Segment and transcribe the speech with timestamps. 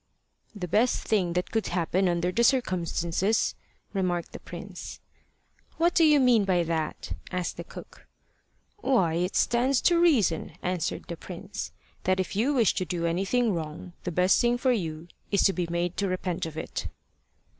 [0.55, 3.53] "The best thing that could happen under the circumstances,"
[3.93, 4.99] remarked the prince.
[5.77, 8.07] "What do you mean by that?" asked the cook.
[8.77, 11.71] "Why, it stands to reason," answered the prince
[12.05, 15.53] "that if you wish to do anything wrong, the best thing for you is to
[15.53, 16.87] be made to repent of it."